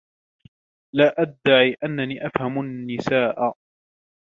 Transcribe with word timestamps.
لا 0.95 1.13
أدعي 1.21 1.75
أنني 1.85 2.27
أفهم 2.27 2.59
النساء. 2.61 3.57